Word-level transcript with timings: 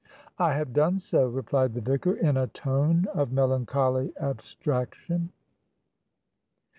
"I 0.39 0.53
have 0.55 0.73
done 0.73 0.97
so," 0.97 1.27
replied 1.27 1.75
the 1.75 1.79
vicar, 1.79 2.15
in 2.15 2.35
a 2.35 2.47
tone 2.47 3.05
of 3.13 3.31
melancholy 3.31 4.11
abstraction. 4.19 5.29